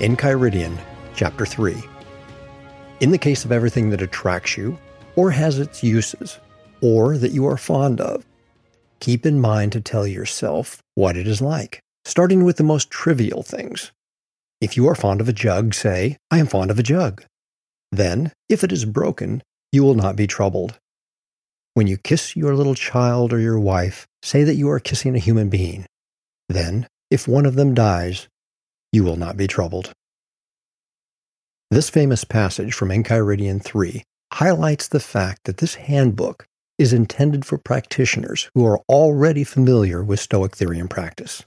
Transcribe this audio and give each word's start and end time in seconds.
Enchiridion, 0.00 0.78
Chapter 1.14 1.44
3. 1.44 1.76
In 3.00 3.10
the 3.10 3.18
case 3.18 3.44
of 3.44 3.52
everything 3.52 3.90
that 3.90 4.00
attracts 4.00 4.56
you, 4.56 4.78
or 5.14 5.30
has 5.30 5.58
its 5.58 5.82
uses, 5.82 6.38
or 6.80 7.18
that 7.18 7.32
you 7.32 7.46
are 7.46 7.58
fond 7.58 8.00
of, 8.00 8.24
keep 9.00 9.26
in 9.26 9.38
mind 9.38 9.72
to 9.72 9.80
tell 9.82 10.06
yourself 10.06 10.82
what 10.94 11.18
it 11.18 11.26
is 11.26 11.42
like, 11.42 11.82
starting 12.06 12.44
with 12.44 12.56
the 12.56 12.64
most 12.64 12.90
trivial 12.90 13.42
things. 13.42 13.92
If 14.62 14.74
you 14.74 14.88
are 14.88 14.94
fond 14.94 15.20
of 15.20 15.28
a 15.28 15.34
jug, 15.34 15.74
say, 15.74 16.16
I 16.30 16.38
am 16.38 16.46
fond 16.46 16.70
of 16.70 16.78
a 16.78 16.82
jug. 16.82 17.22
Then, 17.92 18.32
if 18.48 18.64
it 18.64 18.72
is 18.72 18.86
broken, 18.86 19.42
you 19.70 19.82
will 19.82 19.94
not 19.94 20.16
be 20.16 20.26
troubled. 20.26 20.78
When 21.74 21.86
you 21.86 21.98
kiss 21.98 22.34
your 22.34 22.54
little 22.54 22.74
child 22.74 23.34
or 23.34 23.38
your 23.38 23.60
wife, 23.60 24.06
say 24.22 24.44
that 24.44 24.56
you 24.56 24.70
are 24.70 24.80
kissing 24.80 25.14
a 25.14 25.18
human 25.18 25.50
being. 25.50 25.84
Then, 26.48 26.88
if 27.10 27.28
one 27.28 27.44
of 27.44 27.54
them 27.54 27.74
dies, 27.74 28.28
you 28.92 29.04
will 29.04 29.16
not 29.16 29.36
be 29.36 29.46
troubled. 29.46 29.92
This 31.70 31.88
famous 31.88 32.24
passage 32.24 32.74
from 32.74 32.88
Enchiridion 32.88 33.62
3 33.62 34.02
highlights 34.32 34.88
the 34.88 35.00
fact 35.00 35.44
that 35.44 35.58
this 35.58 35.76
handbook 35.76 36.46
is 36.78 36.92
intended 36.92 37.44
for 37.44 37.58
practitioners 37.58 38.50
who 38.54 38.66
are 38.66 38.80
already 38.88 39.44
familiar 39.44 40.02
with 40.02 40.18
Stoic 40.18 40.56
theory 40.56 40.78
and 40.78 40.90
practice. 40.90 41.44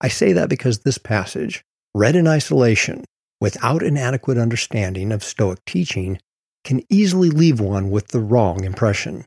I 0.00 0.08
say 0.08 0.32
that 0.32 0.48
because 0.48 0.80
this 0.80 0.98
passage, 0.98 1.62
read 1.94 2.16
in 2.16 2.26
isolation, 2.26 3.04
without 3.40 3.82
an 3.82 3.96
adequate 3.96 4.36
understanding 4.36 5.12
of 5.12 5.22
Stoic 5.22 5.64
teaching, 5.64 6.18
can 6.64 6.82
easily 6.90 7.30
leave 7.30 7.60
one 7.60 7.90
with 7.90 8.08
the 8.08 8.20
wrong 8.20 8.64
impression. 8.64 9.24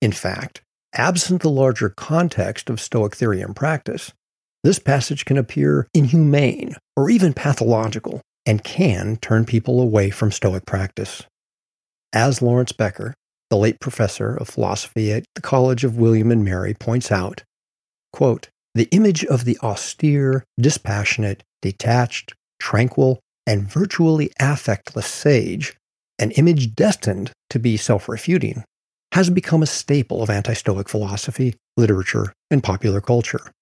In 0.00 0.12
fact, 0.12 0.62
absent 0.94 1.42
the 1.42 1.50
larger 1.50 1.88
context 1.88 2.70
of 2.70 2.80
Stoic 2.80 3.16
theory 3.16 3.40
and 3.40 3.56
practice, 3.56 4.12
this 4.64 4.78
passage 4.78 5.26
can 5.26 5.36
appear 5.36 5.86
inhumane 5.94 6.74
or 6.96 7.10
even 7.10 7.34
pathological 7.34 8.22
and 8.46 8.64
can 8.64 9.16
turn 9.18 9.44
people 9.44 9.80
away 9.80 10.08
from 10.08 10.32
Stoic 10.32 10.64
practice. 10.66 11.22
As 12.14 12.40
Lawrence 12.40 12.72
Becker, 12.72 13.14
the 13.50 13.56
late 13.58 13.78
professor 13.78 14.34
of 14.34 14.48
philosophy 14.48 15.12
at 15.12 15.24
the 15.34 15.42
College 15.42 15.84
of 15.84 15.98
William 15.98 16.30
and 16.30 16.44
Mary, 16.44 16.72
points 16.74 17.12
out, 17.12 17.44
quote, 18.12 18.48
the 18.74 18.88
image 18.90 19.24
of 19.26 19.44
the 19.44 19.58
austere, 19.62 20.44
dispassionate, 20.58 21.42
detached, 21.62 22.34
tranquil, 22.58 23.20
and 23.46 23.70
virtually 23.70 24.30
affectless 24.40 25.04
sage, 25.04 25.76
an 26.18 26.30
image 26.32 26.74
destined 26.74 27.30
to 27.50 27.58
be 27.58 27.76
self 27.76 28.08
refuting, 28.08 28.64
has 29.12 29.28
become 29.28 29.62
a 29.62 29.66
staple 29.66 30.22
of 30.22 30.30
anti 30.30 30.54
Stoic 30.54 30.88
philosophy, 30.88 31.54
literature, 31.76 32.32
and 32.50 32.62
popular 32.62 33.00
culture. 33.00 33.52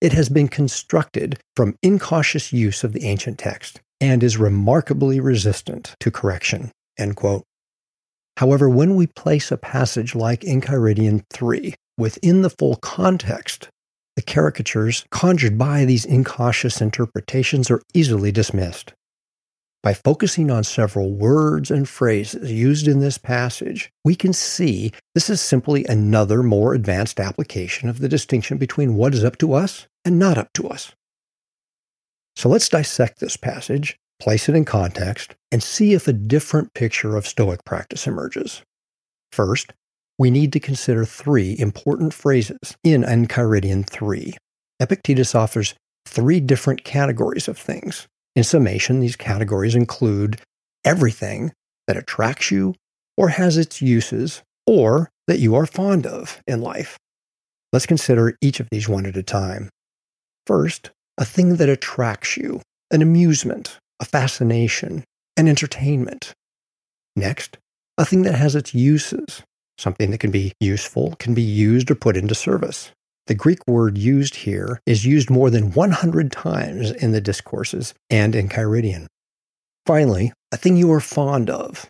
It 0.00 0.12
has 0.12 0.28
been 0.28 0.48
constructed 0.48 1.38
from 1.56 1.78
incautious 1.82 2.52
use 2.52 2.84
of 2.84 2.92
the 2.92 3.04
ancient 3.04 3.38
text 3.38 3.80
and 4.00 4.22
is 4.22 4.36
remarkably 4.36 5.18
resistant 5.18 5.94
to 6.00 6.10
correction. 6.10 6.70
However, 8.36 8.68
when 8.68 8.96
we 8.96 9.06
place 9.06 9.50
a 9.50 9.56
passage 9.56 10.14
like 10.14 10.40
Enchiridion 10.40 11.24
3 11.30 11.74
within 11.96 12.42
the 12.42 12.50
full 12.50 12.76
context, 12.76 13.68
the 14.16 14.22
caricatures 14.22 15.04
conjured 15.10 15.56
by 15.56 15.84
these 15.84 16.04
incautious 16.04 16.80
interpretations 16.80 17.70
are 17.70 17.82
easily 17.94 18.30
dismissed. 18.30 18.92
By 19.82 19.94
focusing 19.94 20.50
on 20.50 20.64
several 20.64 21.12
words 21.12 21.70
and 21.70 21.88
phrases 21.88 22.50
used 22.50 22.88
in 22.88 23.00
this 23.00 23.18
passage, 23.18 23.90
we 24.04 24.14
can 24.14 24.32
see 24.32 24.92
this 25.14 25.28
is 25.28 25.40
simply 25.40 25.84
another 25.86 26.42
more 26.42 26.74
advanced 26.74 27.20
application 27.20 27.88
of 27.88 27.98
the 27.98 28.08
distinction 28.08 28.56
between 28.56 28.96
what 28.96 29.14
is 29.14 29.24
up 29.24 29.36
to 29.38 29.52
us 29.52 29.86
and 30.04 30.18
not 30.18 30.38
up 30.38 30.52
to 30.54 30.68
us. 30.68 30.92
So 32.36 32.48
let's 32.48 32.68
dissect 32.68 33.20
this 33.20 33.36
passage 33.36 33.96
place 34.20 34.48
it 34.48 34.54
in 34.54 34.64
context, 34.64 35.34
and 35.50 35.62
see 35.62 35.92
if 35.92 36.08
a 36.08 36.12
different 36.12 36.72
picture 36.74 37.16
of 37.16 37.26
Stoic 37.26 37.64
practice 37.64 38.06
emerges. 38.06 38.62
First, 39.32 39.72
we 40.18 40.30
need 40.30 40.52
to 40.52 40.60
consider 40.60 41.04
three 41.04 41.56
important 41.58 42.14
phrases 42.14 42.76
in 42.84 43.02
Enchiridion 43.02 43.88
3. 43.88 44.34
Epictetus 44.80 45.34
offers 45.34 45.74
three 46.06 46.40
different 46.40 46.84
categories 46.84 47.48
of 47.48 47.58
things. 47.58 48.06
In 48.36 48.44
summation, 48.44 49.00
these 49.00 49.16
categories 49.16 49.74
include 49.74 50.40
everything 50.84 51.52
that 51.86 51.96
attracts 51.96 52.50
you 52.50 52.74
or 53.16 53.28
has 53.28 53.56
its 53.56 53.82
uses 53.82 54.42
or 54.66 55.10
that 55.26 55.38
you 55.38 55.54
are 55.54 55.66
fond 55.66 56.06
of 56.06 56.40
in 56.46 56.60
life. 56.60 56.96
Let's 57.72 57.86
consider 57.86 58.36
each 58.40 58.60
of 58.60 58.68
these 58.70 58.88
one 58.88 59.06
at 59.06 59.16
a 59.16 59.22
time. 59.22 59.68
First, 60.46 60.90
a 61.16 61.24
thing 61.24 61.56
that 61.56 61.68
attracts 61.68 62.36
you, 62.36 62.60
an 62.90 63.00
amusement, 63.00 63.78
a 64.00 64.04
fascination, 64.04 65.04
an 65.36 65.48
entertainment. 65.48 66.32
Next, 67.16 67.56
a 67.96 68.04
thing 68.04 68.22
that 68.22 68.34
has 68.34 68.54
its 68.54 68.74
uses, 68.74 69.42
something 69.78 70.10
that 70.10 70.20
can 70.20 70.30
be 70.30 70.52
useful, 70.60 71.14
can 71.18 71.32
be 71.32 71.42
used 71.42 71.90
or 71.90 71.94
put 71.94 72.16
into 72.16 72.34
service. 72.34 72.90
The 73.26 73.34
Greek 73.34 73.66
word 73.66 73.96
used 73.96 74.34
here 74.34 74.80
is 74.84 75.06
used 75.06 75.30
more 75.30 75.48
than 75.48 75.72
100 75.72 76.30
times 76.30 76.90
in 76.90 77.12
the 77.12 77.22
discourses 77.22 77.94
and 78.10 78.34
Enchiridion. 78.34 79.06
Finally, 79.86 80.32
a 80.52 80.58
thing 80.58 80.76
you 80.76 80.92
are 80.92 81.00
fond 81.00 81.48
of. 81.48 81.88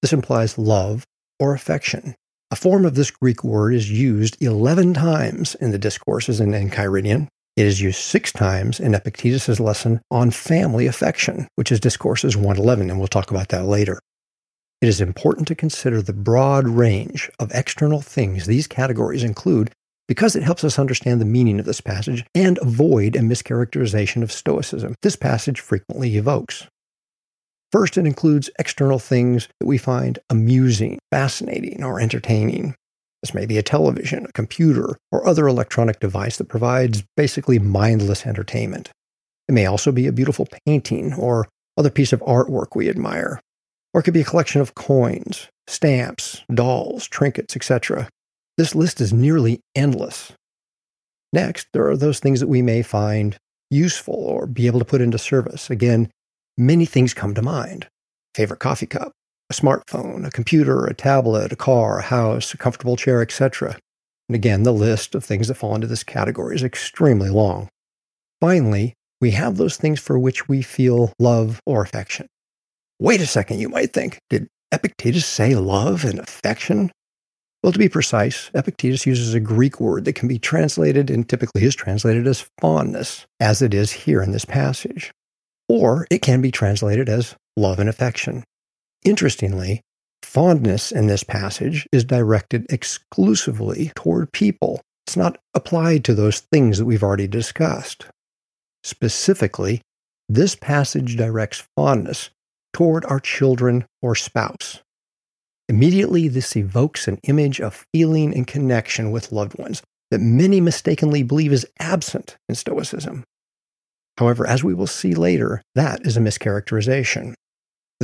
This 0.00 0.12
implies 0.12 0.56
love 0.56 1.04
or 1.38 1.52
affection. 1.52 2.14
A 2.50 2.56
form 2.56 2.86
of 2.86 2.94
this 2.94 3.10
Greek 3.10 3.44
word 3.44 3.74
is 3.74 3.90
used 3.90 4.40
11 4.40 4.94
times 4.94 5.54
in 5.56 5.70
the 5.70 5.78
discourses 5.78 6.40
and 6.40 6.54
in 6.54 6.70
Enchiridion 6.70 7.28
it 7.56 7.66
is 7.66 7.80
used 7.80 8.00
six 8.00 8.32
times 8.32 8.80
in 8.80 8.94
Epictetus' 8.94 9.60
lesson 9.60 10.00
on 10.10 10.30
family 10.30 10.86
affection, 10.86 11.46
which 11.54 11.70
is 11.70 11.80
Discourses 11.80 12.36
111, 12.36 12.90
and 12.90 12.98
we'll 12.98 13.08
talk 13.08 13.30
about 13.30 13.48
that 13.50 13.64
later. 13.64 14.00
It 14.80 14.88
is 14.88 15.00
important 15.00 15.48
to 15.48 15.54
consider 15.54 16.02
the 16.02 16.12
broad 16.12 16.66
range 16.66 17.30
of 17.38 17.50
external 17.54 18.00
things 18.00 18.46
these 18.46 18.66
categories 18.66 19.22
include 19.22 19.70
because 20.08 20.36
it 20.36 20.42
helps 20.42 20.64
us 20.64 20.78
understand 20.78 21.20
the 21.20 21.26
meaning 21.26 21.58
of 21.58 21.64
this 21.64 21.80
passage 21.80 22.24
and 22.34 22.58
avoid 22.58 23.16
a 23.16 23.20
mischaracterization 23.20 24.22
of 24.22 24.32
Stoicism 24.32 24.94
this 25.02 25.16
passage 25.16 25.60
frequently 25.60 26.16
evokes. 26.16 26.66
First, 27.72 27.96
it 27.96 28.06
includes 28.06 28.50
external 28.58 28.98
things 28.98 29.48
that 29.58 29.66
we 29.66 29.78
find 29.78 30.18
amusing, 30.30 30.98
fascinating, 31.10 31.82
or 31.82 31.98
entertaining. 31.98 32.74
This 33.24 33.32
may 33.32 33.46
be 33.46 33.56
a 33.56 33.62
television, 33.62 34.26
a 34.26 34.32
computer, 34.32 34.98
or 35.10 35.26
other 35.26 35.48
electronic 35.48 35.98
device 35.98 36.36
that 36.36 36.50
provides 36.50 37.04
basically 37.16 37.58
mindless 37.58 38.26
entertainment. 38.26 38.90
It 39.48 39.52
may 39.52 39.64
also 39.64 39.92
be 39.92 40.06
a 40.06 40.12
beautiful 40.12 40.46
painting 40.66 41.14
or 41.14 41.48
other 41.78 41.88
piece 41.88 42.12
of 42.12 42.20
artwork 42.20 42.76
we 42.76 42.90
admire. 42.90 43.40
Or 43.94 44.00
it 44.00 44.02
could 44.02 44.12
be 44.12 44.20
a 44.20 44.24
collection 44.24 44.60
of 44.60 44.74
coins, 44.74 45.48
stamps, 45.66 46.42
dolls, 46.52 47.08
trinkets, 47.08 47.56
etc. 47.56 48.10
This 48.58 48.74
list 48.74 49.00
is 49.00 49.14
nearly 49.14 49.60
endless. 49.74 50.32
Next, 51.32 51.68
there 51.72 51.88
are 51.88 51.96
those 51.96 52.20
things 52.20 52.40
that 52.40 52.48
we 52.48 52.60
may 52.60 52.82
find 52.82 53.38
useful 53.70 54.16
or 54.16 54.46
be 54.46 54.66
able 54.66 54.80
to 54.80 54.84
put 54.84 55.00
into 55.00 55.16
service. 55.16 55.70
Again, 55.70 56.10
many 56.58 56.84
things 56.84 57.14
come 57.14 57.32
to 57.32 57.40
mind. 57.40 57.88
Favorite 58.34 58.60
coffee 58.60 58.84
cup, 58.84 59.12
a 59.50 59.54
smartphone, 59.54 60.26
a 60.26 60.30
computer, 60.30 60.86
a 60.86 60.94
tablet, 60.94 61.52
a 61.52 61.56
car, 61.56 61.98
a 61.98 62.02
house, 62.02 62.54
a 62.54 62.58
comfortable 62.58 62.96
chair, 62.96 63.22
etc. 63.22 63.76
And 64.28 64.36
again, 64.36 64.62
the 64.62 64.72
list 64.72 65.14
of 65.14 65.24
things 65.24 65.48
that 65.48 65.54
fall 65.54 65.74
into 65.74 65.86
this 65.86 66.02
category 66.02 66.56
is 66.56 66.62
extremely 66.62 67.30
long. 67.30 67.68
Finally, 68.40 68.94
we 69.20 69.32
have 69.32 69.56
those 69.56 69.76
things 69.76 70.00
for 70.00 70.18
which 70.18 70.48
we 70.48 70.62
feel 70.62 71.12
love 71.18 71.60
or 71.66 71.82
affection. 71.82 72.26
Wait 72.98 73.20
a 73.20 73.26
second, 73.26 73.58
you 73.58 73.68
might 73.68 73.92
think. 73.92 74.18
Did 74.30 74.48
Epictetus 74.72 75.26
say 75.26 75.54
love 75.54 76.04
and 76.04 76.18
affection? 76.18 76.90
Well, 77.62 77.72
to 77.72 77.78
be 77.78 77.88
precise, 77.88 78.50
Epictetus 78.54 79.06
uses 79.06 79.32
a 79.32 79.40
Greek 79.40 79.80
word 79.80 80.04
that 80.04 80.14
can 80.14 80.28
be 80.28 80.38
translated 80.38 81.10
and 81.10 81.26
typically 81.26 81.64
is 81.64 81.74
translated 81.74 82.26
as 82.26 82.48
fondness, 82.60 83.24
as 83.40 83.62
it 83.62 83.72
is 83.72 83.90
here 83.90 84.22
in 84.22 84.32
this 84.32 84.44
passage. 84.44 85.10
Or 85.68 86.06
it 86.10 86.20
can 86.20 86.42
be 86.42 86.50
translated 86.50 87.08
as 87.08 87.34
love 87.56 87.78
and 87.78 87.88
affection. 87.88 88.44
Interestingly, 89.04 89.82
fondness 90.22 90.90
in 90.90 91.06
this 91.06 91.22
passage 91.22 91.86
is 91.92 92.04
directed 92.04 92.66
exclusively 92.70 93.92
toward 93.94 94.32
people 94.32 94.80
It's 95.06 95.16
not 95.16 95.38
applied 95.52 96.04
to 96.04 96.14
those 96.14 96.40
things 96.40 96.78
that 96.78 96.86
we've 96.86 97.02
already 97.02 97.28
discussed. 97.28 98.06
Specifically, 98.82 99.82
this 100.28 100.54
passage 100.54 101.16
directs 101.16 101.68
fondness 101.76 102.30
toward 102.72 103.04
our 103.04 103.20
children 103.20 103.84
or 104.00 104.14
spouse. 104.14 104.80
Immediately, 105.68 106.28
this 106.28 106.56
evokes 106.56 107.06
an 107.06 107.18
image 107.24 107.60
of 107.60 107.86
feeling 107.92 108.34
and 108.34 108.46
connection 108.46 109.10
with 109.10 109.32
loved 109.32 109.58
ones 109.58 109.82
that 110.10 110.20
many 110.20 110.60
mistakenly 110.60 111.22
believe 111.22 111.52
is 111.52 111.66
absent 111.78 112.36
in 112.48 112.54
Stoicism. 112.54 113.24
However, 114.18 114.46
as 114.46 114.62
we 114.62 114.74
will 114.74 114.86
see 114.86 115.14
later, 115.14 115.62
that 115.74 116.06
is 116.06 116.16
a 116.16 116.20
mischaracterization. 116.20 117.34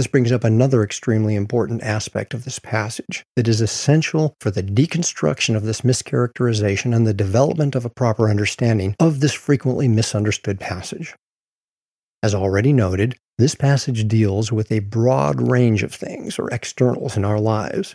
This 0.01 0.07
brings 0.07 0.33
up 0.33 0.45
another 0.45 0.83
extremely 0.83 1.35
important 1.35 1.83
aspect 1.83 2.33
of 2.33 2.45
this 2.45 2.59
passage 2.59 3.23
that 3.37 3.47
is 3.47 3.61
essential 3.61 4.35
for 4.41 4.51
the 4.51 4.63
deconstruction 4.63 5.55
of 5.55 5.65
this 5.65 5.83
mischaracterization 5.83 6.97
and 6.97 7.07
the 7.07 7.13
development 7.13 7.75
of 7.75 7.85
a 7.85 7.91
proper 7.91 8.31
understanding 8.31 8.97
of 8.99 9.21
this 9.21 9.35
frequently 9.35 9.89
misunderstood 9.89 10.59
passage. 10.59 11.15
As 12.23 12.35
already 12.35 12.73
noted, 12.73 13.19
this 13.37 13.55
passage 13.55 14.09
deals 14.09 14.51
with 14.51 14.73
a 14.73 14.79
broad 14.79 15.51
range 15.51 15.83
of 15.83 15.93
things 15.93 16.39
or 16.39 16.49
externals 16.49 17.19
in 17.19 17.27
our 17.27 17.39
lives. 17.39 17.95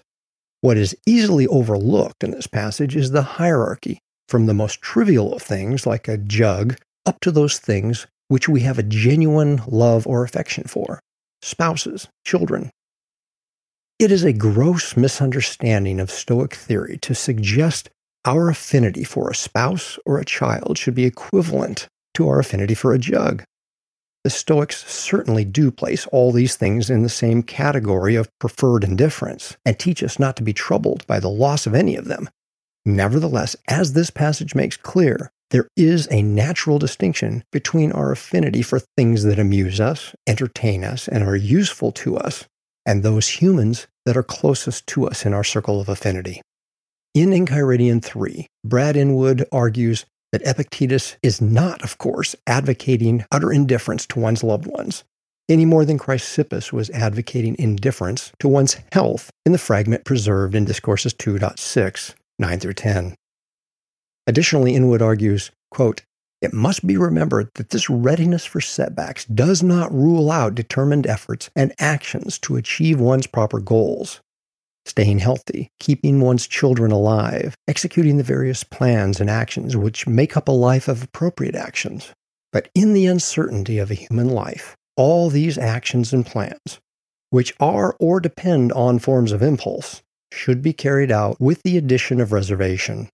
What 0.62 0.78
is 0.78 0.96
easily 1.08 1.48
overlooked 1.48 2.24
in 2.24 2.30
this 2.30 2.46
passage 2.46 2.96
is 2.96 3.10
the 3.10 3.24
hierarchy, 3.24 3.98
from 4.30 4.46
the 4.46 4.54
most 4.54 4.80
trivial 4.80 5.34
of 5.34 5.42
things 5.42 5.88
like 5.88 6.08
a 6.08 6.20
jug 6.20 6.78
up 7.08 7.20
to 7.22 7.32
those 7.32 7.58
things 7.58 8.06
which 8.28 8.48
we 8.48 8.60
have 8.60 8.78
a 8.78 8.84
genuine 8.84 9.64
love 9.66 10.06
or 10.06 10.24
affection 10.24 10.66
for 10.66 11.00
spouses, 11.46 12.08
children. 12.26 12.72
It 14.00 14.12
is 14.12 14.24
a 14.24 14.34
gross 14.34 14.98
misunderstanding 14.98 16.00
of 16.00 16.12
Stoic 16.12 16.54
theory 16.54 16.98
to 17.04 17.16
suggest 17.16 17.90
our 18.26 18.50
affinity 18.50 19.04
for 19.04 19.30
a 19.30 19.36
spouse 19.36 20.00
or 20.06 20.18
a 20.18 20.26
child 20.26 20.78
should 20.78 20.96
be 20.96 21.06
equivalent 21.06 21.88
to 22.16 22.28
our 22.28 22.40
affinity 22.40 22.74
for 22.74 22.94
a 22.94 23.00
jug. 23.00 23.44
The 24.24 24.32
Stoics 24.32 24.92
certainly 24.92 25.46
do 25.46 25.70
place 25.70 26.08
all 26.08 26.32
these 26.32 26.56
things 26.56 26.90
in 26.90 27.04
the 27.04 27.10
same 27.10 27.44
category 27.44 28.16
of 28.16 28.28
preferred 28.40 28.84
indifference 28.84 29.56
and 29.64 29.78
teach 29.78 30.02
us 30.02 30.18
not 30.18 30.36
to 30.38 30.44
be 30.44 30.54
troubled 30.54 31.06
by 31.06 31.20
the 31.20 31.30
loss 31.30 31.68
of 31.68 31.76
any 31.76 31.96
of 31.96 32.06
them. 32.06 32.28
Nevertheless, 32.86 33.56
as 33.68 33.94
this 33.94 34.10
passage 34.10 34.56
makes 34.56 34.78
clear, 34.78 35.32
there 35.56 35.70
is 35.78 36.06
a 36.12 36.22
natural 36.22 36.78
distinction 36.78 37.42
between 37.54 37.94
our 37.94 38.12
affinity 38.12 38.62
for 38.62 38.82
things 38.98 39.24
that 39.24 39.40
amuse 39.40 39.80
us, 39.80 40.14
entertain 40.28 40.84
us, 40.84 41.08
and 41.08 41.24
are 41.24 41.38
useful 41.38 41.94
to 41.94 42.18
us, 42.18 42.44
and 42.86 43.04
those 43.04 43.40
humans 43.40 43.88
that 44.06 44.18
are 44.18 44.22
closest 44.22 44.86
to 44.86 45.08
us 45.08 45.26
in 45.26 45.34
our 45.34 45.46
circle 45.46 45.80
of 45.80 45.88
affinity. 45.88 46.42
In 47.14 47.30
Enchiridion 47.30 48.04
3, 48.04 48.48
Brad 48.66 48.98
Inwood 48.98 49.46
argues 49.50 50.06
that 50.34 50.46
Epictetus 50.46 51.16
is 51.24 51.40
not, 51.40 51.82
of 51.84 51.98
course, 52.00 52.36
advocating 52.46 53.24
utter 53.32 53.50
indifference 53.50 54.06
to 54.08 54.20
one's 54.20 54.44
loved 54.44 54.68
ones, 54.68 55.06
any 55.48 55.64
more 55.64 55.86
than 55.86 55.98
Chrysippus 55.98 56.74
was 56.74 56.90
advocating 56.90 57.56
indifference 57.58 58.34
to 58.40 58.50
one's 58.50 58.76
health 58.92 59.32
in 59.46 59.54
the 59.54 59.58
fragment 59.58 60.04
preserved 60.04 60.54
in 60.54 60.66
Discourses 60.66 61.14
2.6, 61.14 62.14
9 62.40 62.60
through 62.60 62.74
10. 62.74 63.16
Additionally, 64.28 64.76
Inwood 64.76 65.02
argues, 65.02 65.52
quote, 65.72 66.04
it 66.42 66.54
must 66.54 66.86
be 66.86 66.98
remembered 66.98 67.50
that 67.56 67.70
this 67.70 67.90
readiness 67.90 68.46
for 68.46 68.62
setbacks 68.62 69.26
does 69.26 69.64
not 69.64 69.94
rule 69.94 70.30
out 70.32 70.54
determined 70.56 71.08
efforts 71.08 71.50
and 71.56 71.74
actions 71.80 72.38
to 72.40 72.56
achieve 72.56 73.00
one's 73.00 73.28
proper 73.28 73.60
goals 73.60 74.22
staying 74.86 75.20
healthy, 75.20 75.70
keeping 75.80 76.22
one's 76.22 76.48
children 76.48 76.92
alive, 76.92 77.56
executing 77.68 78.18
the 78.18 78.24
various 78.24 78.64
plans 78.64 79.20
and 79.20 79.30
actions 79.30 79.76
which 79.76 80.08
make 80.08 80.38
up 80.38 80.48
a 80.48 80.52
life 80.52 80.88
of 80.88 81.04
appropriate 81.04 81.56
actions. 81.56 82.14
But 82.52 82.70
in 82.76 82.94
the 82.94 83.08
uncertainty 83.08 83.80
of 83.80 83.92
a 83.92 83.96
human 83.96 84.30
life, 84.30 84.76
all 84.96 85.30
these 85.30 85.58
actions 85.58 86.14
and 86.14 86.26
plans, 86.26 86.80
which 87.32 87.54
are 87.60 87.96
or 88.00 88.20
depend 88.20 88.72
on 88.74 89.00
forms 89.00 89.32
of 89.32 89.42
impulse, 89.42 90.02
should 90.32 90.62
be 90.62 90.74
carried 90.74 91.12
out 91.12 91.40
with 91.40 91.62
the 91.64 91.78
addition 91.78 92.22
of 92.22 92.32
reservation. 92.32 93.10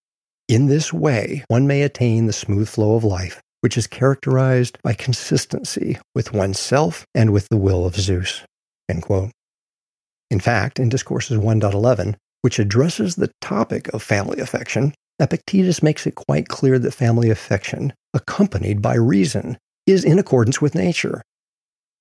In 0.52 0.68
this 0.68 0.92
way, 0.92 1.46
one 1.48 1.66
may 1.66 1.82
attain 1.82 2.26
the 2.26 2.34
smooth 2.34 2.68
flow 2.68 2.96
of 2.96 3.06
life, 3.06 3.42
which 3.62 3.78
is 3.78 3.88
characterized 3.88 4.78
by 4.84 4.92
consistency 4.92 5.98
with 6.14 6.34
oneself 6.34 7.06
and 7.16 7.32
with 7.32 7.48
the 7.48 7.56
will 7.56 7.86
of 7.86 7.96
Zeus. 7.96 8.42
In 8.90 10.42
fact, 10.42 10.78
in 10.78 10.90
Discourses 10.90 11.38
1.11, 11.38 12.16
which 12.42 12.60
addresses 12.60 13.16
the 13.16 13.32
topic 13.40 13.88
of 13.94 14.04
family 14.04 14.42
affection, 14.42 14.94
Epictetus 15.22 15.82
makes 15.82 16.06
it 16.06 16.16
quite 16.16 16.50
clear 16.50 16.78
that 16.80 16.92
family 16.92 17.30
affection, 17.30 17.94
accompanied 18.14 18.82
by 18.82 18.96
reason, 18.96 19.58
is 19.88 20.04
in 20.04 20.20
accordance 20.20 20.60
with 20.60 20.76
nature. 20.76 21.22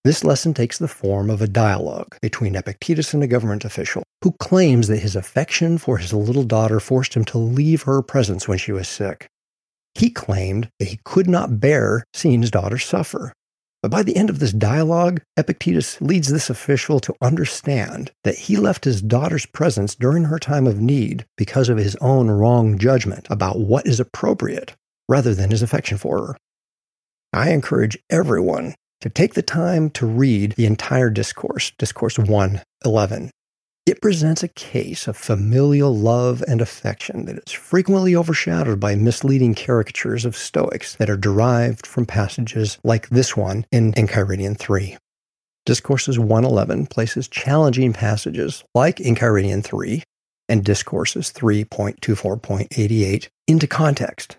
This 0.03 0.25
lesson 0.25 0.55
takes 0.55 0.79
the 0.79 0.89
form 0.89 1.29
of 1.29 1.43
a 1.43 1.47
dialogue 1.47 2.17
between 2.23 2.57
Epictetus 2.57 3.13
and 3.13 3.23
a 3.23 3.27
government 3.27 3.67
official 3.67 4.03
who 4.23 4.33
claims 4.33 4.89
that 4.89 5.01
his 5.01 5.15
affection 5.15 5.77
for 5.77 5.99
his 5.99 6.15
little 6.15 6.43
daughter 6.43 6.81
forced 6.81 7.15
him 7.15 7.25
to 7.27 7.37
leave 7.39 7.83
her 7.83 8.01
presence 8.01 8.49
when 8.49 8.57
she 8.57 8.73
was 8.73 8.89
sick. 8.89 9.29
He 9.95 10.09
claimed 10.09 10.71
that 10.79 10.89
he 10.89 11.01
could 11.05 11.29
not 11.29 11.61
bear 11.61 12.05
seeing 12.15 12.41
his 12.41 12.51
daughter 12.51 12.79
suffer, 12.79 13.35
but 13.83 13.91
by 13.91 14.03
the 14.03 14.17
end 14.17 14.31
of 14.31 14.39
this 14.39 14.53
dialogue, 14.53 15.21
Epictetus 15.37 16.01
leads 16.01 16.29
this 16.29 16.49
official 16.49 16.99
to 17.01 17.15
understand 17.21 18.11
that 18.25 18.37
he 18.39 18.57
left 18.57 18.85
his 18.85 19.03
daughter's 19.03 19.45
presence 19.45 19.95
during 19.95 20.25
her 20.25 20.39
time 20.39 20.67
of 20.67 20.81
need 20.81 21.27
because 21.37 21.69
of 21.69 21.77
his 21.77 21.97
own 21.97 22.31
wrong 22.31 22.79
judgment 22.79 23.27
about 23.29 23.59
what 23.59 23.87
is 23.87 24.01
appropriate 24.01 24.75
rather 25.11 25.35
than 25.35 25.51
his 25.51 25.61
affection 25.61 25.99
for 25.99 26.27
her. 26.27 26.37
I 27.35 27.51
encourage 27.51 27.99
everyone 28.11 28.75
to 29.01 29.09
take 29.09 29.35
the 29.35 29.43
time 29.43 29.91
to 29.91 30.07
read 30.07 30.53
the 30.53 30.67
entire 30.67 31.11
discourse, 31.11 31.73
Discourse 31.79 32.19
1 32.19 32.63
11, 32.85 33.31
it 33.87 34.03
presents 34.03 34.43
a 34.43 34.49
case 34.49 35.09
of 35.09 35.17
familial 35.17 35.97
love 35.97 36.45
and 36.47 36.61
affection 36.61 37.25
that 37.25 37.43
is 37.47 37.53
frequently 37.53 38.15
overshadowed 38.15 38.79
by 38.79 38.95
misleading 38.95 39.55
caricatures 39.55 40.25
of 40.25 40.37
Stoics 40.37 40.95
that 40.97 41.11
are 41.11 41.17
derived 41.17 41.87
from 41.87 42.07
passages 42.07 42.79
like 42.85 43.09
this 43.09 43.37
one 43.37 43.65
in 43.73 43.93
Enchiridion 43.95 44.57
3. 44.57 44.97
Discourses 45.67 46.19
111 46.19 46.87
places 46.87 47.27
challenging 47.27 47.93
passages 47.93 48.63
like 48.75 48.97
Enchiridion 48.97 49.65
3 49.65 50.03
and 50.49 50.65
Discourses 50.65 51.33
3.24.88 51.33 53.29
into 53.49 53.67
context. 53.67 54.37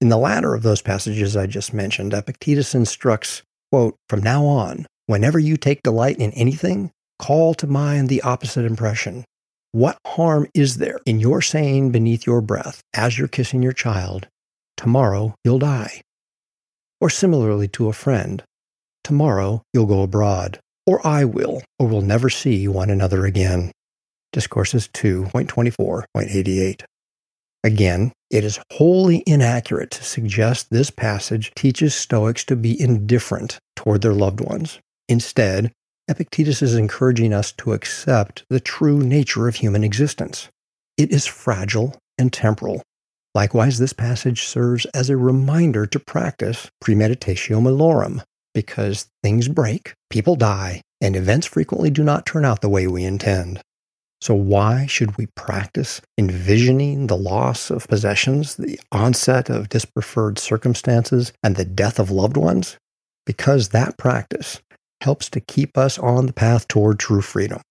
In 0.00 0.08
the 0.08 0.18
latter 0.18 0.54
of 0.54 0.62
those 0.62 0.82
passages 0.82 1.36
I 1.36 1.46
just 1.46 1.72
mentioned, 1.72 2.14
Epictetus 2.14 2.74
instructs, 2.74 3.42
quote, 3.70 3.96
From 4.08 4.22
now 4.22 4.44
on, 4.44 4.86
whenever 5.06 5.38
you 5.38 5.56
take 5.56 5.82
delight 5.82 6.18
in 6.18 6.32
anything, 6.32 6.90
call 7.18 7.54
to 7.54 7.66
mind 7.66 8.08
the 8.08 8.22
opposite 8.22 8.64
impression. 8.64 9.24
What 9.72 9.98
harm 10.06 10.48
is 10.54 10.78
there 10.78 10.98
in 11.06 11.20
your 11.20 11.40
saying 11.40 11.92
beneath 11.92 12.26
your 12.26 12.40
breath, 12.40 12.80
as 12.94 13.18
you're 13.18 13.28
kissing 13.28 13.62
your 13.62 13.72
child, 13.72 14.26
tomorrow 14.76 15.34
you'll 15.44 15.60
die? 15.60 16.02
Or 17.00 17.08
similarly 17.08 17.68
to 17.68 17.88
a 17.88 17.92
friend, 17.92 18.42
tomorrow 19.04 19.62
you'll 19.72 19.86
go 19.86 20.02
abroad, 20.02 20.58
or 20.86 21.06
I 21.06 21.24
will, 21.24 21.62
or 21.78 21.86
we'll 21.86 22.02
never 22.02 22.28
see 22.28 22.66
one 22.66 22.90
another 22.90 23.26
again. 23.26 23.70
Discourses 24.32 24.88
2.24.88. 24.88 26.82
Again, 27.62 28.12
it 28.30 28.44
is 28.44 28.58
wholly 28.72 29.22
inaccurate 29.26 29.90
to 29.92 30.04
suggest 30.04 30.70
this 30.70 30.90
passage 30.90 31.52
teaches 31.54 31.94
Stoics 31.94 32.44
to 32.44 32.56
be 32.56 32.80
indifferent 32.80 33.58
toward 33.76 34.02
their 34.02 34.14
loved 34.14 34.40
ones. 34.40 34.78
Instead, 35.08 35.72
Epictetus 36.08 36.62
is 36.62 36.74
encouraging 36.74 37.32
us 37.32 37.52
to 37.52 37.72
accept 37.72 38.44
the 38.48 38.60
true 38.60 39.00
nature 39.00 39.46
of 39.46 39.56
human 39.56 39.84
existence. 39.84 40.48
It 40.96 41.10
is 41.10 41.26
fragile 41.26 41.96
and 42.18 42.32
temporal. 42.32 42.82
Likewise, 43.34 43.78
this 43.78 43.92
passage 43.92 44.44
serves 44.44 44.86
as 44.86 45.08
a 45.08 45.16
reminder 45.16 45.86
to 45.86 46.00
practice 46.00 46.68
premeditatio 46.82 47.60
malorum, 47.60 48.22
because 48.54 49.06
things 49.22 49.48
break, 49.48 49.94
people 50.08 50.34
die, 50.34 50.80
and 51.00 51.14
events 51.14 51.46
frequently 51.46 51.90
do 51.90 52.02
not 52.02 52.26
turn 52.26 52.44
out 52.44 52.60
the 52.60 52.68
way 52.68 52.86
we 52.86 53.04
intend. 53.04 53.60
So, 54.20 54.34
why 54.34 54.86
should 54.86 55.16
we 55.16 55.26
practice 55.34 56.02
envisioning 56.18 57.06
the 57.06 57.16
loss 57.16 57.70
of 57.70 57.88
possessions, 57.88 58.56
the 58.56 58.78
onset 58.92 59.48
of 59.48 59.70
dispreferred 59.70 60.38
circumstances, 60.38 61.32
and 61.42 61.56
the 61.56 61.64
death 61.64 61.98
of 61.98 62.10
loved 62.10 62.36
ones? 62.36 62.76
Because 63.24 63.70
that 63.70 63.96
practice 63.96 64.60
helps 65.00 65.30
to 65.30 65.40
keep 65.40 65.78
us 65.78 65.98
on 65.98 66.26
the 66.26 66.34
path 66.34 66.68
toward 66.68 66.98
true 66.98 67.22
freedom. 67.22 67.62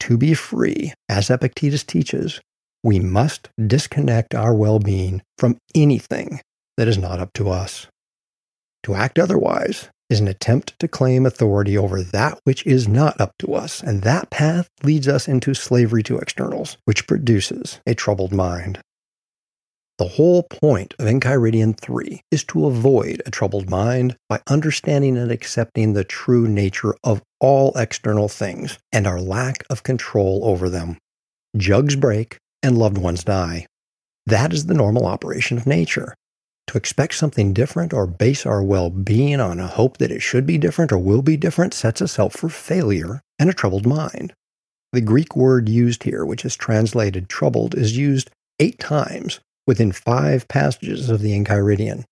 To 0.00 0.16
be 0.16 0.32
free, 0.32 0.94
as 1.08 1.30
Epictetus 1.30 1.84
teaches, 1.84 2.40
we 2.82 2.98
must 2.98 3.50
disconnect 3.66 4.34
our 4.34 4.54
well 4.54 4.78
being 4.78 5.22
from 5.38 5.58
anything 5.74 6.40
that 6.76 6.88
is 6.88 6.98
not 6.98 7.20
up 7.20 7.32
to 7.34 7.50
us. 7.50 7.86
To 8.84 8.94
act 8.94 9.18
otherwise 9.18 9.88
is 10.10 10.20
an 10.20 10.28
attempt 10.28 10.78
to 10.78 10.88
claim 10.88 11.26
authority 11.26 11.76
over 11.76 12.02
that 12.02 12.38
which 12.44 12.66
is 12.66 12.86
not 12.86 13.20
up 13.20 13.32
to 13.38 13.54
us, 13.54 13.82
and 13.82 14.02
that 14.02 14.30
path 14.30 14.68
leads 14.82 15.08
us 15.08 15.26
into 15.28 15.54
slavery 15.54 16.02
to 16.02 16.18
externals, 16.18 16.76
which 16.84 17.06
produces 17.06 17.80
a 17.86 17.94
troubled 17.94 18.32
mind. 18.32 18.80
The 19.96 20.08
whole 20.08 20.42
point 20.42 20.92
of 20.98 21.06
Enchiridion 21.06 21.78
3 21.78 22.20
is 22.32 22.42
to 22.44 22.66
avoid 22.66 23.22
a 23.24 23.30
troubled 23.30 23.70
mind 23.70 24.16
by 24.28 24.40
understanding 24.48 25.16
and 25.16 25.30
accepting 25.30 25.92
the 25.92 26.02
true 26.02 26.48
nature 26.48 26.96
of 27.04 27.22
all 27.38 27.72
external 27.76 28.28
things 28.28 28.76
and 28.90 29.06
our 29.06 29.20
lack 29.20 29.64
of 29.70 29.84
control 29.84 30.40
over 30.42 30.68
them. 30.68 30.98
Jugs 31.56 31.94
break 31.94 32.38
and 32.60 32.76
loved 32.76 32.98
ones 32.98 33.22
die. 33.22 33.66
That 34.26 34.52
is 34.52 34.66
the 34.66 34.74
normal 34.74 35.06
operation 35.06 35.58
of 35.58 35.66
nature. 35.66 36.14
To 36.68 36.78
expect 36.78 37.14
something 37.14 37.52
different 37.52 37.92
or 37.92 38.06
base 38.06 38.46
our 38.46 38.62
well 38.62 38.90
being 38.90 39.40
on 39.40 39.60
a 39.60 39.66
hope 39.66 39.98
that 39.98 40.10
it 40.10 40.22
should 40.22 40.46
be 40.46 40.58
different 40.58 40.92
or 40.92 40.98
will 40.98 41.22
be 41.22 41.36
different 41.36 41.74
sets 41.74 42.02
us 42.02 42.18
up 42.18 42.32
for 42.32 42.48
failure 42.48 43.20
and 43.38 43.50
a 43.50 43.54
troubled 43.54 43.86
mind. 43.86 44.32
The 44.92 45.00
Greek 45.00 45.34
word 45.34 45.68
used 45.68 46.04
here, 46.04 46.24
which 46.24 46.44
is 46.44 46.56
translated 46.56 47.28
troubled, 47.28 47.74
is 47.74 47.96
used 47.96 48.30
eight 48.60 48.78
times 48.78 49.40
within 49.66 49.92
five 49.92 50.46
passages 50.48 51.10
of 51.10 51.20
the 51.20 51.32
Enchiridion. 51.36 52.04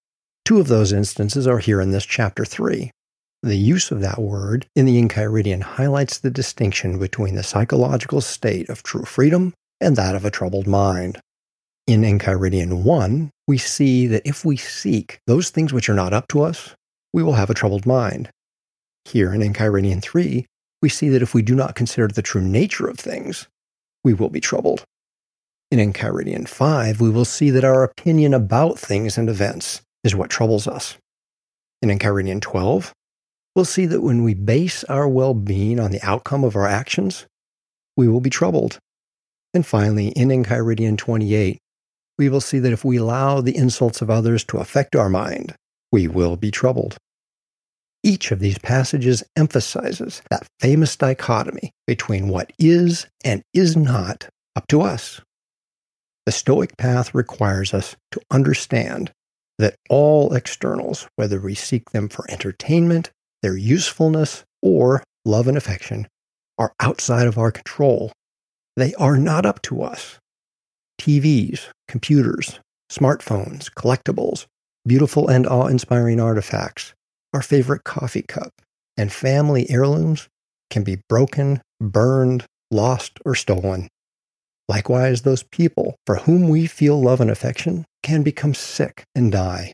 Two 0.45 0.59
of 0.59 0.69
those 0.69 0.93
instances 0.93 1.47
are 1.47 1.59
here 1.59 1.81
in 1.81 1.93
this 1.93 2.05
chapter 2.05 2.45
3. 2.45 2.91
The 3.45 3.57
use 3.57 3.91
of 3.91 4.01
that 4.01 4.21
word 4.21 4.67
in 4.75 4.87
the 4.87 5.01
Enchiridion 5.01 5.63
highlights 5.63 6.19
the 6.19 6.31
distinction 6.31 6.99
between 6.99 7.35
the 7.35 7.43
psychological 7.43 8.21
state 8.21 8.69
of 8.69 8.83
true 8.83 9.05
freedom 9.05 9.55
and 9.81 9.97
that 9.97 10.15
of 10.15 10.25
a 10.25 10.31
troubled 10.31 10.67
mind. 10.67 11.21
In 11.87 12.03
Enchiridion 12.03 12.85
1, 12.85 13.31
we 13.53 13.59
see 13.59 14.07
that 14.07 14.23
if 14.25 14.47
we 14.47 14.57
seek 14.57 15.21
those 15.27 15.51
things 15.51 15.75
which 15.75 15.91
are 15.91 15.95
not 15.95 16.15
up 16.15 16.27
to 16.27 16.41
us, 16.41 16.75
we 17.13 17.23
will 17.23 17.35
have 17.35 17.51
a 17.51 17.55
troubled 17.55 17.85
mind. 17.85 18.31
Here 19.05 19.35
in 19.35 19.43
Enchiridion 19.43 20.01
3, 20.01 20.47
we 20.81 20.89
see 20.89 21.11
that 21.11 21.21
if 21.21 21.35
we 21.35 21.43
do 21.43 21.55
not 21.55 21.75
consider 21.75 22.09
the 22.09 22.23
true 22.23 22.41
nature 22.41 22.89
of 22.89 22.99
things, 22.99 23.49
we 24.05 24.15
will 24.15 24.31
be 24.31 24.41
troubled. 24.41 24.85
In 25.71 25.79
Enchiridion 25.79 26.49
5, 26.49 26.99
we 26.99 27.11
will 27.11 27.27
see 27.27 27.51
that 27.51 27.63
our 27.63 27.85
opinion 27.85 28.33
about 28.33 28.79
things 28.79 29.19
and 29.19 29.29
events 29.29 29.83
is 30.03 30.17
what 30.17 30.31
troubles 30.31 30.67
us. 30.67 30.97
In 31.83 31.91
Enchiridion 31.91 32.41
12, 32.41 32.95
we'll 33.55 33.67
see 33.67 33.85
that 33.85 34.01
when 34.01 34.25
we 34.25 34.33
base 34.33 34.83
our 34.85 35.07
well 35.07 35.35
being 35.35 35.79
on 35.79 35.91
the 35.91 36.01
outcome 36.03 36.43
of 36.43 36.57
our 36.57 36.67
actions, 36.67 37.27
we 37.99 38.09
will 38.09 38.23
be 38.23 38.31
troubled. 38.31 38.79
And 39.53 39.67
finally, 39.67 40.09
in 40.09 40.29
Enchiridion 40.29 40.97
28, 40.97 41.59
we 42.23 42.29
will 42.29 42.41
see 42.41 42.61
that 42.61 42.73
if 42.73 42.85
we 42.85 42.99
allow 42.99 43.41
the 43.41 43.57
insults 43.57 44.01
of 44.01 44.09
others 44.09 44.45
to 44.45 44.59
affect 44.59 44.95
our 44.95 45.09
mind, 45.09 45.57
we 45.91 46.07
will 46.07 46.37
be 46.37 46.53
troubled. 46.53 46.97
Each 48.05 48.31
of 48.31 48.39
these 48.39 48.59
passages 48.59 49.25
emphasizes 49.35 50.23
that 50.31 50.47
famous 50.61 50.95
dichotomy 50.95 51.73
between 51.85 52.29
what 52.29 52.53
is 52.61 53.09
and 53.25 53.43
is 53.53 53.77
not 53.77 54.29
up 54.55 54.69
to 54.69 54.83
us. 54.83 55.21
The 56.25 56.31
Stoic 56.31 56.77
path 56.77 57.13
requires 57.13 57.75
us 57.75 57.97
to 58.13 58.21
understand 58.31 59.11
that 59.59 59.75
all 59.91 60.33
externals, 60.33 61.09
whether 61.17 61.41
we 61.41 61.57
seek 61.57 61.91
them 61.91 62.09
for 62.09 62.25
entertainment, 62.31 63.11
their 63.43 63.57
usefulness, 63.57 64.45
or 64.63 65.03
love 65.25 65.49
and 65.49 65.57
affection, 65.57 66.07
are 66.57 66.73
outside 66.79 67.27
of 67.27 67.37
our 67.37 67.51
control. 67.51 68.13
They 68.77 68.95
are 68.95 69.17
not 69.17 69.45
up 69.45 69.61
to 69.63 69.83
us. 69.83 70.21
TVs, 71.03 71.67
computers, 71.89 72.61
smartphones, 72.89 73.69
collectibles, 73.73 74.47
beautiful 74.87 75.27
and 75.27 75.49
awe 75.49 75.67
inspiring 75.67 76.21
artifacts, 76.21 76.95
our 77.35 77.43
favorite 77.43 77.83
coffee 77.83 78.23
cup, 78.23 78.53
and 78.97 79.13
family 79.13 79.69
heirlooms 79.69 80.29
can 80.71 80.85
be 80.85 81.01
broken, 81.09 81.61
burned, 81.81 82.47
lost, 82.71 83.19
or 83.25 83.35
stolen. 83.35 83.89
Likewise, 84.69 85.23
those 85.23 85.43
people 85.43 85.97
for 86.07 86.19
whom 86.19 86.49
we 86.49 86.69
feel 86.69 87.03
love 87.03 87.21
and 87.21 87.33
affection 87.33 87.85
can 88.05 88.23
become 88.23 88.55
sick 88.55 89.03
and 89.13 89.33
die. 89.33 89.73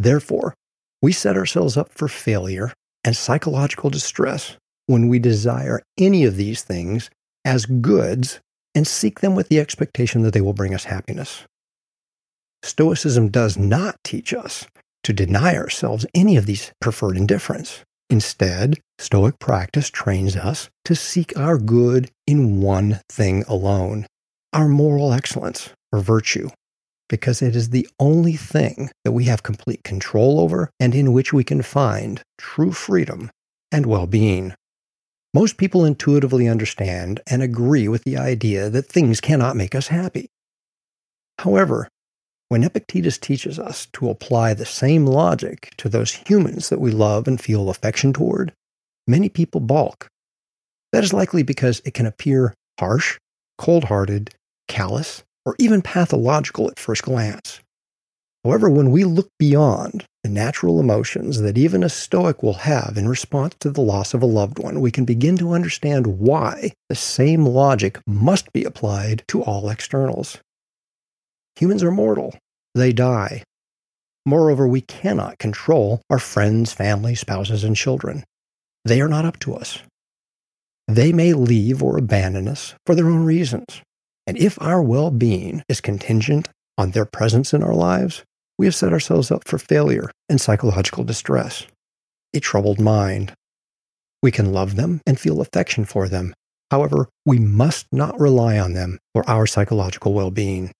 Therefore, 0.00 0.52
we 1.00 1.12
set 1.12 1.36
ourselves 1.36 1.76
up 1.76 1.92
for 1.92 2.08
failure 2.08 2.72
and 3.04 3.16
psychological 3.16 3.88
distress 3.88 4.56
when 4.86 5.06
we 5.06 5.20
desire 5.20 5.80
any 5.96 6.24
of 6.24 6.34
these 6.34 6.62
things 6.62 7.08
as 7.44 7.66
goods 7.66 8.40
and 8.74 8.86
seek 8.86 9.20
them 9.20 9.34
with 9.34 9.48
the 9.48 9.60
expectation 9.60 10.22
that 10.22 10.32
they 10.32 10.40
will 10.40 10.52
bring 10.52 10.74
us 10.74 10.84
happiness. 10.84 11.42
Stoicism 12.62 13.28
does 13.28 13.56
not 13.56 13.96
teach 14.04 14.32
us 14.32 14.66
to 15.02 15.12
deny 15.12 15.56
ourselves 15.56 16.06
any 16.14 16.36
of 16.36 16.46
these 16.46 16.72
preferred 16.80 17.16
indifference. 17.16 17.80
Instead, 18.08 18.78
Stoic 18.98 19.38
practice 19.38 19.90
trains 19.90 20.36
us 20.36 20.68
to 20.84 20.94
seek 20.94 21.36
our 21.36 21.58
good 21.58 22.10
in 22.26 22.60
one 22.60 23.00
thing 23.08 23.44
alone 23.48 24.06
our 24.52 24.68
moral 24.68 25.12
excellence 25.12 25.70
or 25.92 26.00
virtue, 26.00 26.48
because 27.08 27.42
it 27.42 27.56
is 27.56 27.70
the 27.70 27.88
only 27.98 28.34
thing 28.34 28.90
that 29.04 29.12
we 29.12 29.24
have 29.24 29.42
complete 29.42 29.82
control 29.82 30.40
over 30.40 30.70
and 30.78 30.94
in 30.94 31.12
which 31.12 31.32
we 31.32 31.44
can 31.44 31.62
find 31.62 32.22
true 32.38 32.72
freedom 32.72 33.30
and 33.70 33.86
well 33.86 34.06
being. 34.06 34.54
Most 35.34 35.56
people 35.56 35.84
intuitively 35.84 36.46
understand 36.46 37.20
and 37.26 37.42
agree 37.42 37.88
with 37.88 38.04
the 38.04 38.18
idea 38.18 38.68
that 38.68 38.86
things 38.86 39.20
cannot 39.20 39.56
make 39.56 39.74
us 39.74 39.88
happy. 39.88 40.28
However, 41.38 41.88
when 42.50 42.64
Epictetus 42.64 43.16
teaches 43.16 43.58
us 43.58 43.86
to 43.94 44.10
apply 44.10 44.52
the 44.52 44.66
same 44.66 45.06
logic 45.06 45.72
to 45.78 45.88
those 45.88 46.12
humans 46.12 46.68
that 46.68 46.80
we 46.80 46.90
love 46.90 47.26
and 47.26 47.40
feel 47.40 47.70
affection 47.70 48.12
toward, 48.12 48.52
many 49.06 49.30
people 49.30 49.60
balk. 49.60 50.08
That 50.92 51.02
is 51.02 51.14
likely 51.14 51.42
because 51.42 51.80
it 51.86 51.94
can 51.94 52.04
appear 52.04 52.52
harsh, 52.78 53.18
cold 53.56 53.84
hearted, 53.84 54.34
callous, 54.68 55.24
or 55.46 55.56
even 55.58 55.80
pathological 55.80 56.68
at 56.68 56.78
first 56.78 57.04
glance. 57.04 57.60
However, 58.44 58.68
when 58.68 58.90
we 58.90 59.04
look 59.04 59.28
beyond 59.38 60.04
the 60.22 60.28
natural 60.28 60.78
emotions 60.78 61.40
that 61.40 61.58
even 61.58 61.82
a 61.82 61.88
Stoic 61.88 62.42
will 62.42 62.52
have 62.54 62.94
in 62.96 63.08
response 63.08 63.56
to 63.60 63.70
the 63.70 63.80
loss 63.80 64.14
of 64.14 64.22
a 64.22 64.26
loved 64.26 64.58
one, 64.58 64.80
we 64.80 64.90
can 64.90 65.04
begin 65.04 65.36
to 65.38 65.52
understand 65.52 66.18
why 66.18 66.72
the 66.88 66.94
same 66.94 67.44
logic 67.44 67.98
must 68.06 68.52
be 68.52 68.64
applied 68.64 69.24
to 69.28 69.42
all 69.42 69.68
externals. 69.68 70.38
Humans 71.56 71.82
are 71.82 71.90
mortal, 71.90 72.36
they 72.74 72.92
die. 72.92 73.42
Moreover, 74.24 74.68
we 74.68 74.80
cannot 74.80 75.38
control 75.38 76.02
our 76.08 76.20
friends, 76.20 76.72
family, 76.72 77.16
spouses, 77.16 77.64
and 77.64 77.74
children. 77.74 78.24
They 78.84 79.00
are 79.00 79.08
not 79.08 79.24
up 79.24 79.38
to 79.40 79.54
us. 79.54 79.80
They 80.86 81.12
may 81.12 81.32
leave 81.32 81.82
or 81.82 81.98
abandon 81.98 82.46
us 82.46 82.74
for 82.86 82.94
their 82.94 83.08
own 83.08 83.24
reasons. 83.24 83.82
And 84.26 84.36
if 84.36 84.60
our 84.62 84.80
well 84.82 85.10
being 85.10 85.64
is 85.68 85.80
contingent 85.80 86.48
on 86.78 86.92
their 86.92 87.04
presence 87.04 87.52
in 87.52 87.62
our 87.62 87.74
lives, 87.74 88.22
we 88.62 88.66
have 88.66 88.76
set 88.76 88.92
ourselves 88.92 89.32
up 89.32 89.42
for 89.48 89.58
failure 89.58 90.08
and 90.28 90.40
psychological 90.40 91.02
distress. 91.02 91.66
A 92.32 92.38
troubled 92.38 92.78
mind. 92.78 93.32
We 94.22 94.30
can 94.30 94.52
love 94.52 94.76
them 94.76 95.00
and 95.04 95.18
feel 95.18 95.40
affection 95.40 95.84
for 95.84 96.08
them. 96.08 96.32
However, 96.70 97.08
we 97.26 97.40
must 97.40 97.88
not 97.90 98.20
rely 98.20 98.60
on 98.60 98.74
them 98.74 99.00
for 99.14 99.28
our 99.28 99.48
psychological 99.48 100.12
well 100.12 100.30
being. 100.30 100.70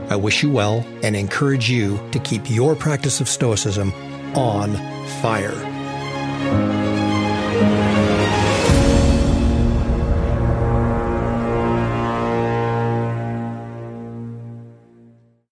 I 0.09 0.15
wish 0.15 0.43
you 0.43 0.49
well 0.49 0.85
and 1.03 1.15
encourage 1.15 1.69
you 1.69 1.99
to 2.11 2.19
keep 2.19 2.49
your 2.49 2.75
practice 2.75 3.19
of 3.21 3.27
Stoicism 3.27 3.93
on 4.35 4.75
fire. 5.21 6.76